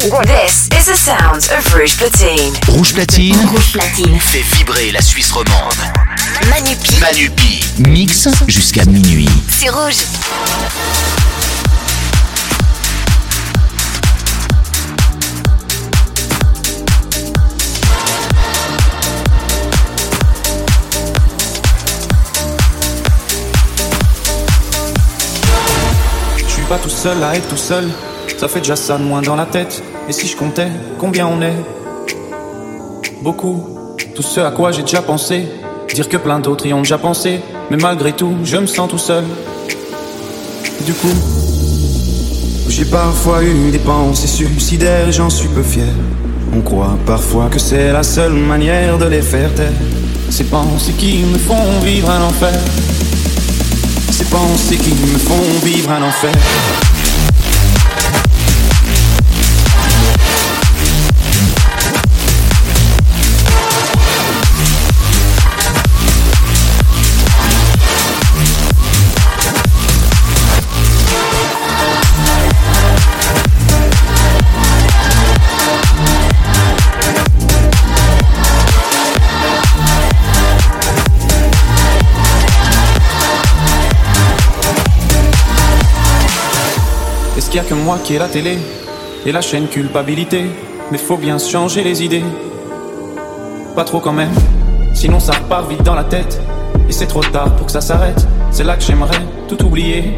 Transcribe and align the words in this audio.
This 0.00 0.66
is 0.78 0.86
the 0.86 0.96
sounds 0.96 1.50
of 1.50 1.74
Rouge 1.74 1.98
Platine. 1.98 2.54
Rouge 2.68 2.94
Platine. 2.94 3.36
Rouge 3.50 3.72
Platine. 3.74 4.18
Fait 4.18 4.40
vibrer 4.56 4.92
la 4.92 5.02
Suisse 5.02 5.30
romande. 5.30 5.74
Manupi. 6.48 6.98
Manupi. 6.98 7.60
Mix 7.80 8.26
jusqu'à 8.46 8.86
minuit. 8.86 9.28
C'est 9.46 9.68
rouge. 9.68 9.96
Je 26.38 26.50
suis 26.50 26.62
pas 26.62 26.78
tout 26.78 26.88
seul 26.88 27.22
à 27.22 27.36
être 27.36 27.48
tout 27.48 27.58
seul. 27.58 27.90
Ça 28.38 28.48
fait 28.48 28.60
déjà 28.60 28.76
ça 28.76 28.98
de 28.98 29.02
moins 29.02 29.22
dans 29.22 29.36
la 29.36 29.46
tête. 29.46 29.82
Et 30.08 30.12
si 30.12 30.26
je 30.26 30.36
comptais 30.36 30.68
combien 30.98 31.26
on 31.26 31.42
est 31.42 31.54
Beaucoup. 33.22 33.66
Tout 34.14 34.22
ce 34.22 34.40
à 34.40 34.50
quoi 34.50 34.72
j'ai 34.72 34.82
déjà 34.82 35.02
pensé. 35.02 35.44
Dire 35.94 36.08
que 36.08 36.16
plein 36.16 36.40
d'autres 36.40 36.66
y 36.66 36.72
ont 36.72 36.80
déjà 36.80 36.98
pensé. 36.98 37.40
Mais 37.70 37.76
malgré 37.76 38.12
tout, 38.12 38.34
je 38.44 38.56
me 38.56 38.66
sens 38.66 38.88
tout 38.88 38.98
seul. 38.98 39.24
Du 40.86 40.94
coup, 40.94 41.14
j'ai 42.68 42.84
parfois 42.86 43.42
eu 43.44 43.70
des 43.70 43.78
pensées 43.78 44.26
suicidaires, 44.26 45.12
j'en 45.12 45.28
suis 45.28 45.48
peu 45.48 45.62
fier. 45.62 45.84
On 46.56 46.62
croit 46.62 46.96
parfois 47.06 47.48
que 47.50 47.58
c'est 47.58 47.92
la 47.92 48.02
seule 48.02 48.32
manière 48.32 48.96
de 48.98 49.06
les 49.06 49.22
faire 49.22 49.52
taire. 49.54 49.72
Ces 50.30 50.44
pensées 50.44 50.92
qui 50.92 51.18
me 51.24 51.38
font 51.38 51.80
vivre 51.84 52.10
un 52.10 52.22
enfer. 52.22 52.58
Ces 54.10 54.24
pensées 54.24 54.76
qui 54.76 54.90
me 54.90 55.18
font 55.18 55.64
vivre 55.64 55.90
un 55.90 56.02
enfer. 56.02 56.32
Qu'il 87.50 87.60
y 87.60 87.64
a 87.64 87.68
que 87.68 87.74
moi 87.74 87.98
qui 88.02 88.14
ai 88.14 88.18
la 88.18 88.28
télé 88.28 88.58
et 89.26 89.32
la 89.32 89.40
chaîne 89.40 89.66
culpabilité 89.66 90.44
Mais 90.92 90.98
faut 90.98 91.16
bien 91.16 91.36
changer 91.36 91.82
les 91.82 92.02
idées. 92.02 92.22
Pas 93.74 93.82
trop 93.82 93.98
quand 93.98 94.12
même, 94.12 94.32
sinon 94.94 95.18
ça 95.18 95.32
repart 95.32 95.68
vite 95.68 95.82
dans 95.82 95.94
la 95.96 96.04
tête. 96.04 96.40
Et 96.88 96.92
c'est 96.92 97.06
trop 97.06 97.22
tard 97.22 97.54
pour 97.56 97.66
que 97.66 97.72
ça 97.72 97.80
s'arrête. 97.80 98.26
C'est 98.50 98.64
là 98.64 98.76
que 98.76 98.82
j'aimerais 98.82 99.20
tout 99.48 99.62
oublier. 99.64 100.12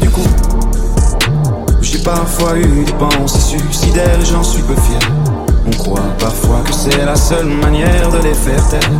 Du 0.00 0.10
coup, 0.10 0.28
j'ai 1.80 1.98
parfois 1.98 2.56
eu 2.56 2.84
des 2.84 2.92
pensées 2.92 3.58
suicidaires, 3.58 4.24
j'en 4.24 4.42
suis 4.42 4.62
peu 4.62 4.74
fier. 4.74 5.00
On 5.66 5.70
croit 5.76 6.08
parfois 6.18 6.60
que 6.64 6.72
c'est 6.72 7.04
la 7.04 7.16
seule 7.16 7.46
manière 7.46 8.08
de 8.10 8.18
les 8.18 8.34
faire 8.34 8.68
taire. 8.68 8.90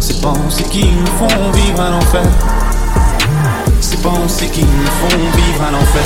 Ces 0.00 0.20
pensées 0.20 0.64
qui 0.64 0.84
me 0.84 1.06
font 1.06 1.50
vivre 1.52 1.80
un 1.80 1.96
enfer. 1.96 2.65
Ces 3.88 3.98
pensées 3.98 4.48
qui 4.48 4.64
me 4.64 4.84
font 4.84 5.16
vivre 5.36 5.62
un 5.62 5.74
enfer. 5.74 6.02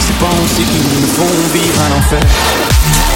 Ces 0.00 0.12
pensées 0.14 0.64
qui 0.64 0.78
me 0.78 1.06
font 1.06 1.52
vivre 1.52 1.80
un 1.80 1.96
enfer. 1.96 3.11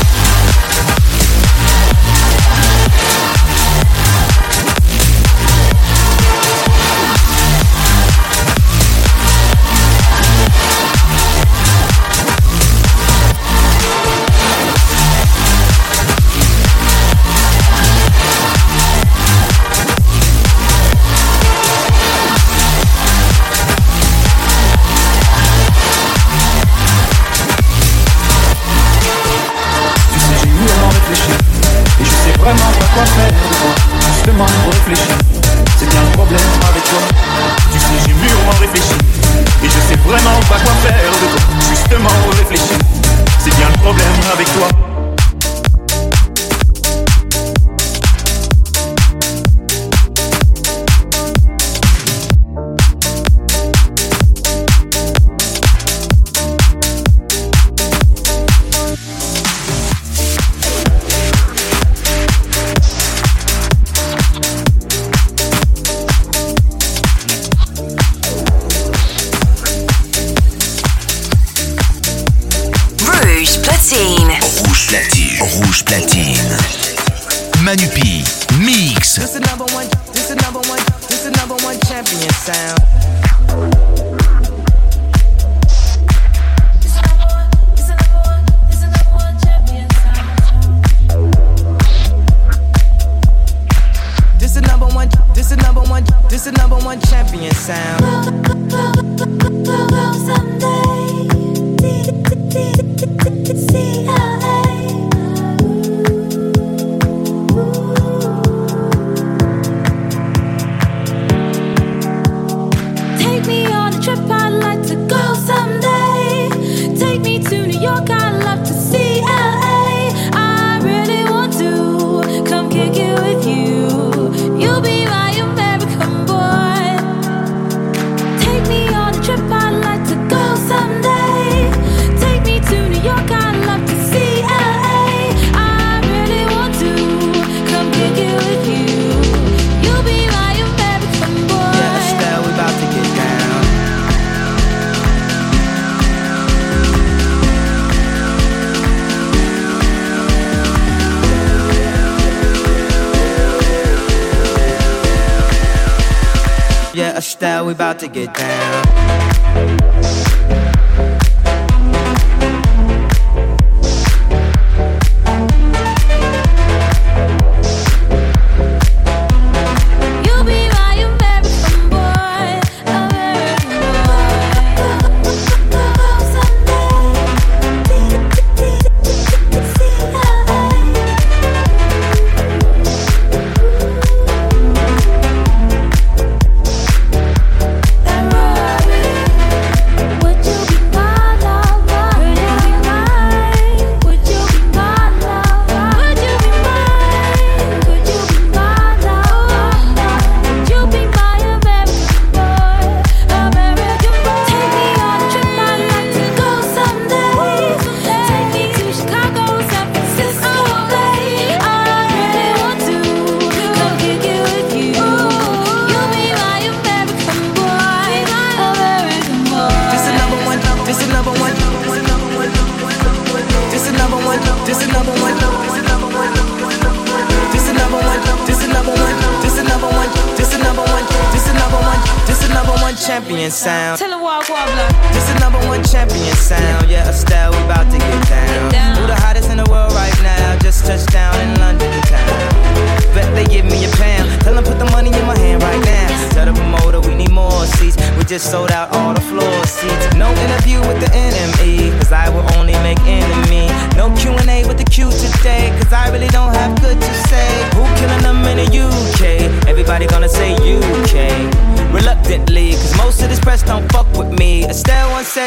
Sound. 97.67 98.06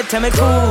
Tell 0.09 0.21
me 0.21 0.31
cool 0.31 0.68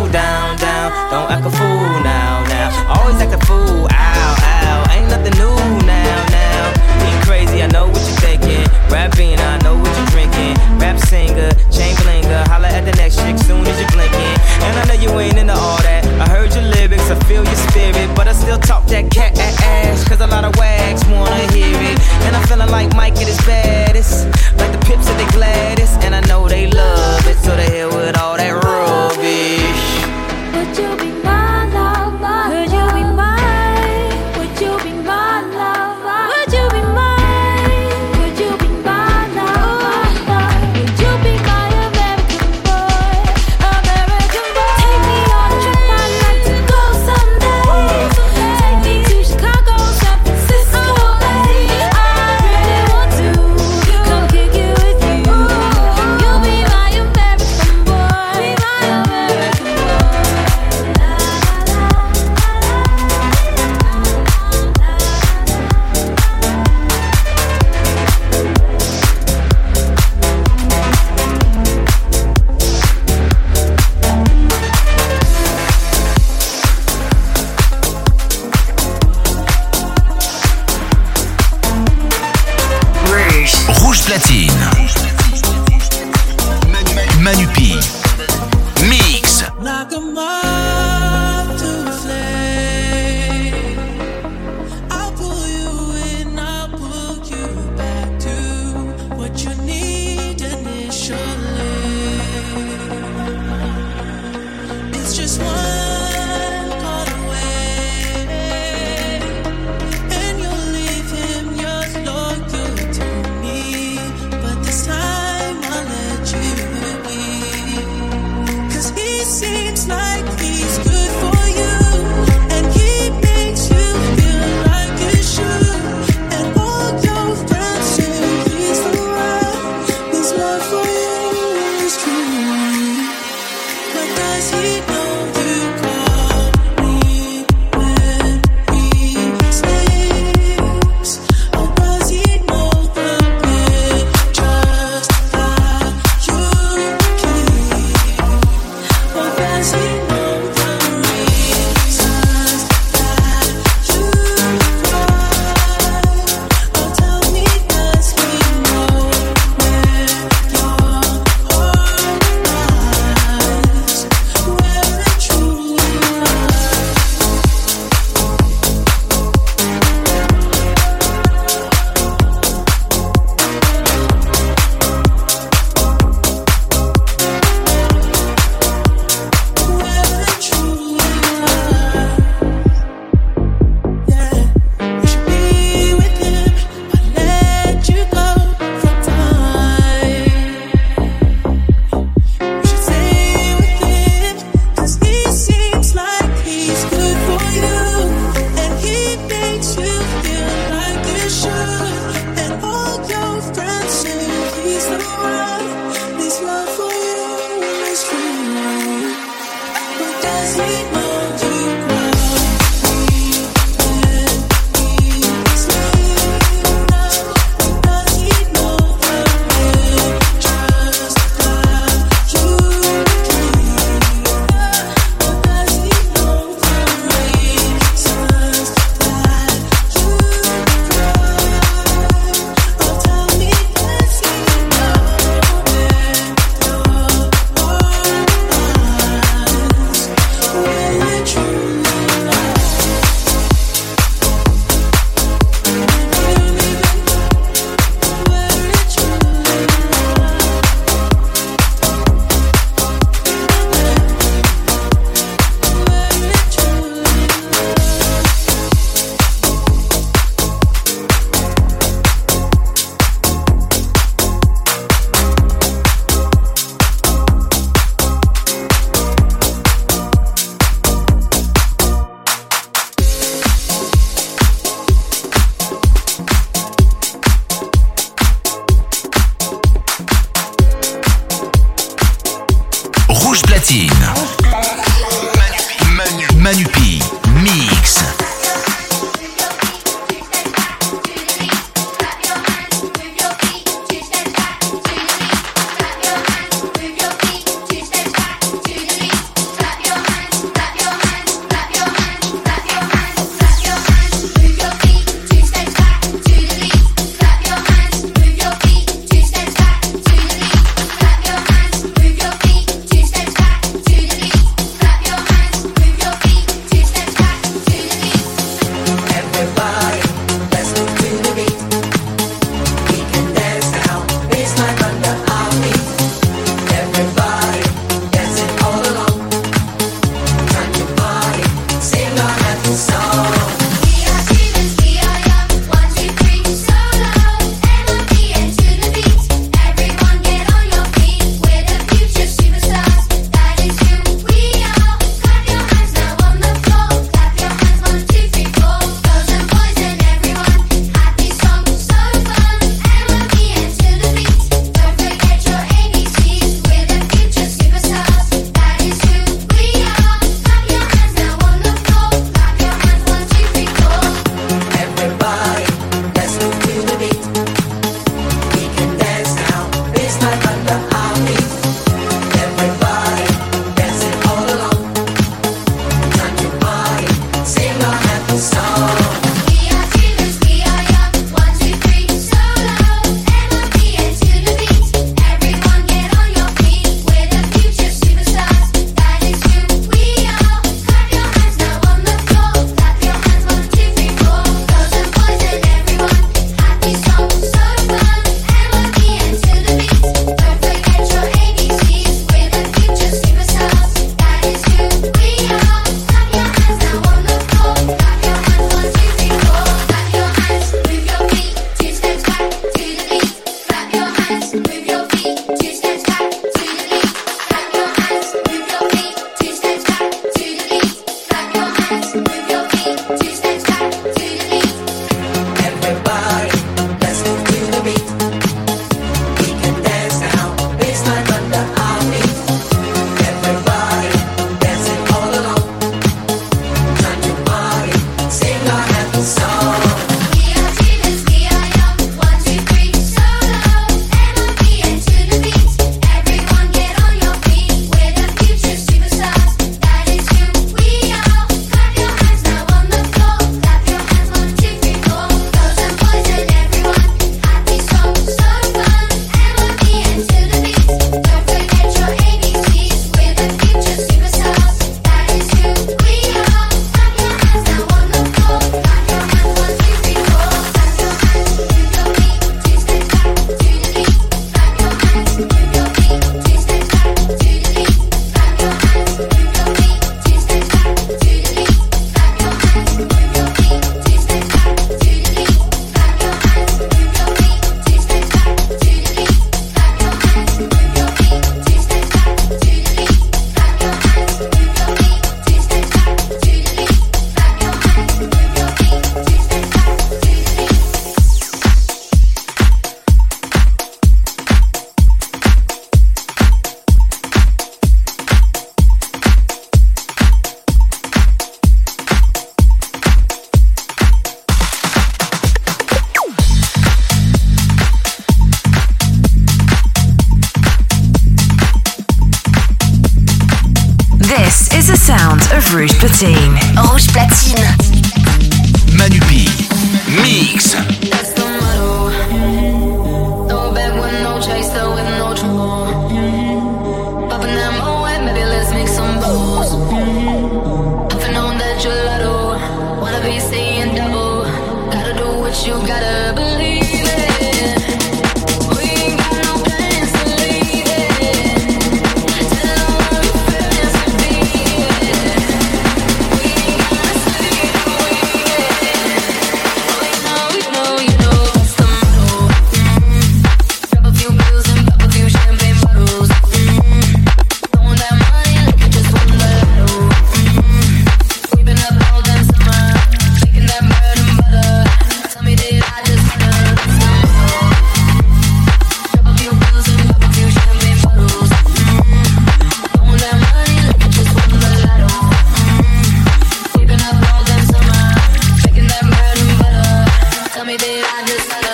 me 590.68 590.77
that 590.77 591.14
I 591.16 591.27
just 591.27 591.67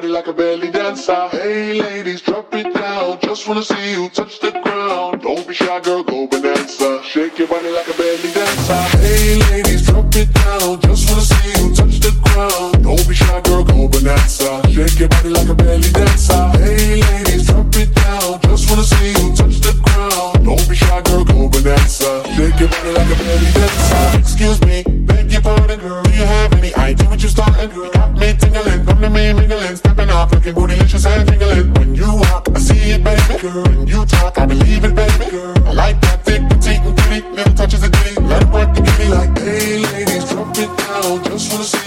body 0.00 0.12
like 0.12 0.28
a 0.28 0.39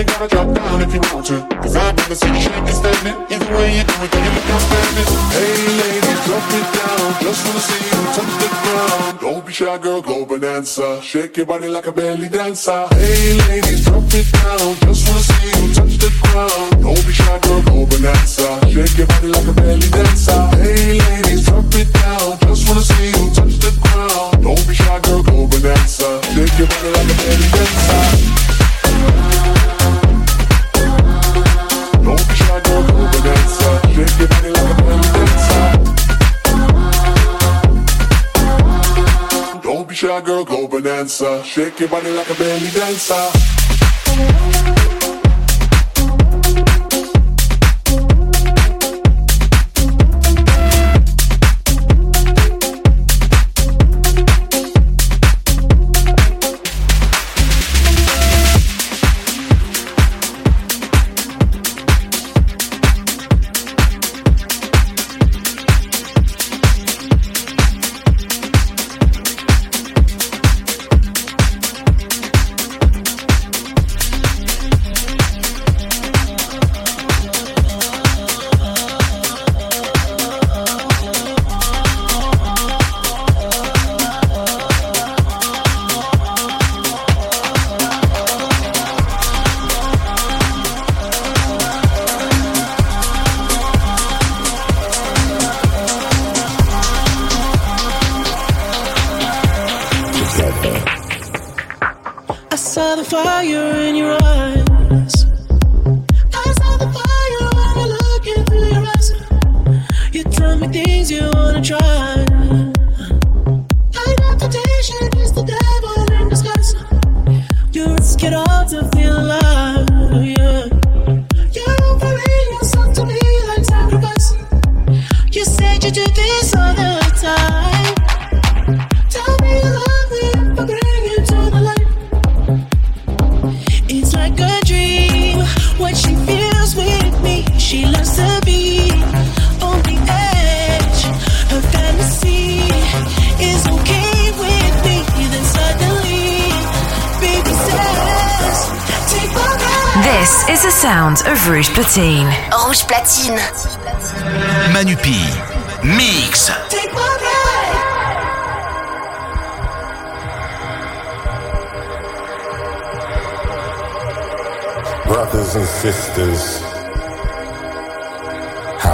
only 0.00 0.12
gotta 0.12 0.28
drop 0.28 0.54
down 0.54 0.80
if 0.82 0.94
you 0.94 1.00
want 1.12 1.26
to. 1.26 1.56
Cause 1.60 1.76
I've 1.76 1.96
never 1.96 2.14
seen 2.14 2.34
you 2.34 2.40
shake 2.40 2.64
this 2.64 2.78
statement. 2.78 3.16
Either 3.30 3.56
way 3.56 3.76
you 3.76 3.84
do 3.84 3.94
it, 4.04 4.10
then 4.10 4.24
you 4.24 4.32
become. 4.40 4.64
Hey 5.30 5.68
ladies, 5.80 6.20
drop 6.24 6.46
it 6.58 6.66
down. 6.76 7.08
Just 7.20 7.40
wanna 7.46 7.60
see 7.60 7.84
you 7.90 8.00
touch 8.16 8.34
the 8.40 8.48
ground. 8.62 9.20
Don't 9.20 9.46
be 9.46 9.52
shy, 9.52 9.78
girl, 9.78 10.00
go 10.02 10.24
bonanza. 10.24 11.02
Shake 11.02 11.36
your 11.36 11.46
body 11.46 11.68
like 11.68 11.86
a 11.86 11.92
belly 11.92 12.28
dancer. 12.28 12.86
Hey 12.92 13.36
ladies, 13.48 13.84
drop 13.84 14.04
it 14.14 14.32
down. 14.32 14.74
Just 14.80 15.08
wanna 15.08 15.20
see 15.20 15.46
you 15.48 15.74
touch 15.74 15.96
the 15.98 16.10
ground. 16.22 16.82
Don't 16.82 17.06
be 17.06 17.12
shy, 17.12 17.38
girl, 17.42 17.62
go 17.62 17.86
bonanza. 17.86 18.48
Shake 18.72 18.96
your 18.98 19.06
body 19.06 19.28
like 19.28 19.46
a 19.46 19.52
belly 19.52 19.88
dancer. 19.90 20.40
Hey 20.56 20.98
ladies, 20.98 21.44
drop 21.46 21.74
it 21.74 21.92
down. 21.92 22.38
Just 22.48 22.68
wanna 22.68 22.82
see 22.82 23.08
you 23.08 23.24
touch 23.36 23.56
the 23.64 23.70
ground. 23.82 24.42
Don't 24.42 24.64
be 24.66 24.74
shy, 24.74 25.00
girl, 25.00 25.22
go 25.22 25.46
bonanza. 25.46 26.08
Shake 26.32 26.58
your 26.58 26.68
body 26.68 26.90
like 26.96 27.10
a 27.10 27.16
belly 27.20 27.48
dancer. 27.52 28.40
Get 40.00 40.08
your 40.08 40.22
girl 40.22 40.44
go 40.46 40.66
bonanza. 40.66 41.44
Shake 41.44 41.80
your 41.80 41.90
body 41.90 42.08
like 42.08 42.30
a 42.30 42.34
belly 42.34 42.70
dancer. 42.70 44.99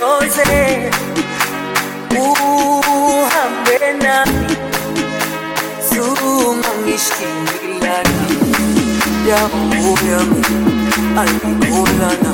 rose. 0.00 0.90
Uhambe 2.24 3.78
nami 4.02 4.46
zuma 5.90 6.70
ngishindilana 6.82 8.20
yawo 9.28 9.90
yami 10.10 10.42
ayikholana 11.20 12.32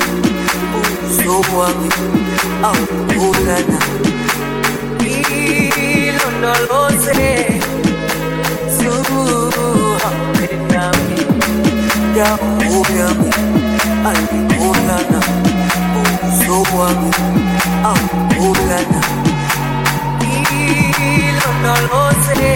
wami 1.57 1.89
awukholana 2.67 3.79
ilondoloze 6.07 7.21
zuhambe 8.77 10.47
nami. 10.73 11.17
Yawo 12.17 12.79
yami 12.99 13.31
roho 16.51 16.83
aungana 17.83 19.01
hilo 20.19 21.51
nalose 21.63 22.51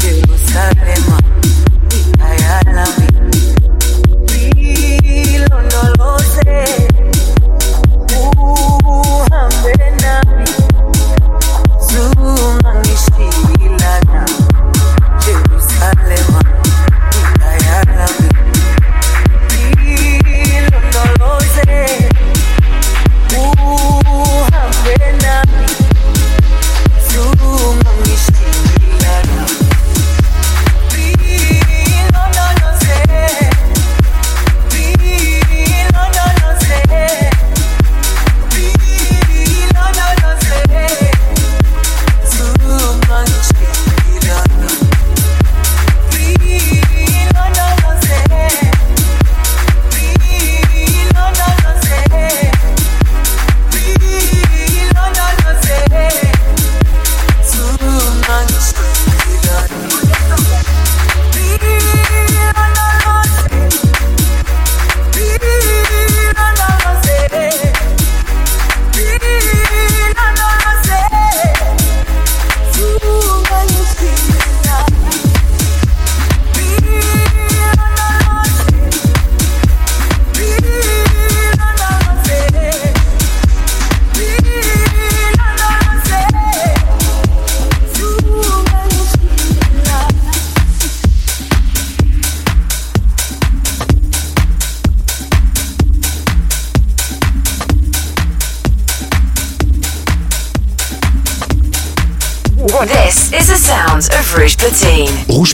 Jerusalema 0.00 1.17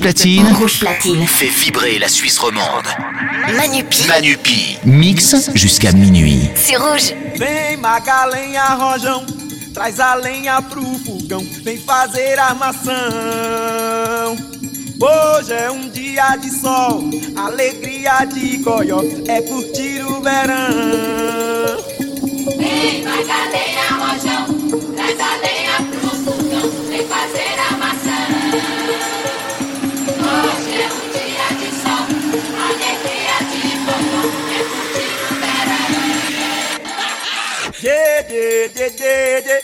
platine. 0.04 0.52
Rouge 0.52 0.80
platine. 0.80 1.26
Fait 1.26 1.46
vibrer 1.48 1.98
la 1.98 2.08
Suisse 2.08 2.38
romande. 2.38 2.88
Manupi. 3.56 4.06
Manupi. 4.06 4.76
Mix 4.84 5.34
jusqu'à 5.54 5.92
minuit. 5.92 6.50
C'est 6.54 6.76
rouge. 6.76 7.14
Vem 7.38 7.78
magalenha 7.78 8.74
rojão, 8.74 9.24
traz 9.72 9.98
a 10.00 10.14
lenha 10.16 10.60
pro 10.60 10.84
fogão, 11.06 11.42
vem 11.64 11.78
fazer 11.78 12.38
armação. 12.38 12.92
Hoje 15.00 15.52
é 15.52 15.70
um 15.70 15.88
dia 15.88 16.36
de 16.36 16.50
sol, 16.50 17.10
alegria 17.36 18.26
de 18.26 18.58
goió, 18.58 19.00
é 19.26 19.40
curtir 19.40 20.02
o 20.06 20.20
verão. 20.20 21.78
Vem 22.58 23.02
magalenha 23.04 23.88
rojão, 23.90 24.46
traz 24.94 25.18
a 25.18 25.36
lenha 25.38 25.53
did, 38.34 38.74
did, 38.74 38.96
did, 38.96 39.44
did. 39.44 39.63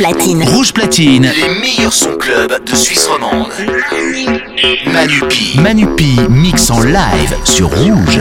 Rouge 0.00 0.72
Platine. 0.72 1.28
Les 1.34 1.60
meilleurs 1.60 1.92
sons 1.92 2.16
club 2.16 2.64
de 2.64 2.76
Suisse 2.76 3.08
romande. 3.08 3.48
Manupi. 4.86 5.58
Manupi 5.58 6.16
mix 6.30 6.70
en 6.70 6.82
live 6.82 7.34
sur 7.42 7.68
Rouge. 7.68 8.20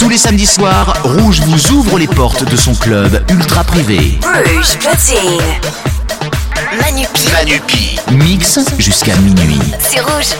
Tous 0.00 0.08
les 0.08 0.16
samedis 0.16 0.46
soirs, 0.46 0.96
Rouge 1.04 1.40
vous 1.40 1.72
ouvre 1.72 1.98
les 1.98 2.06
portes 2.06 2.50
de 2.50 2.56
son 2.56 2.74
club 2.74 3.22
ultra 3.28 3.62
privé. 3.64 4.18
Rouge 4.22 4.78
Platine. 4.78 5.42
Manupi. 7.34 7.98
Mix 8.10 8.60
jusqu'à 8.78 9.14
minuit. 9.16 9.60
C'est 9.78 10.00
Rouge. 10.00 10.34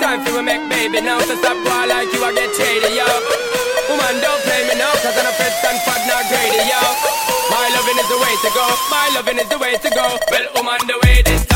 Time 0.00 0.24
for 0.24 0.40
a 0.40 0.42
make 0.42 0.64
baby 0.68 1.00
now, 1.00 1.20
to 1.20 1.36
stop 1.36 1.56
war 1.68 1.84
like 1.86 2.08
you, 2.12 2.24
I 2.24 2.32
get 2.32 2.54
shady, 2.56 2.96
yo. 2.96 3.04
Woman, 3.92 4.16
don't 4.24 4.40
play 4.48 4.64
me 4.68 4.74
now, 4.80 4.92
cause 5.04 5.16
I'm 5.16 5.28
a 5.28 5.32
fit 5.36 5.52
and 5.68 5.78
fat, 5.84 6.00
not 6.08 6.24
greedy, 6.32 6.64
yo. 6.64 6.80
My 7.52 7.68
loving 7.76 7.98
is 8.00 8.08
the 8.08 8.16
way 8.16 8.34
to 8.40 8.50
go, 8.56 8.64
my 8.88 9.10
loving 9.14 9.38
is 9.38 9.48
the 9.48 9.58
way 9.58 9.76
to 9.76 9.90
go. 9.90 10.16
Well, 10.30 10.46
woman, 10.56 10.80
the 10.88 10.98
way 11.04 11.20
this 11.22 11.53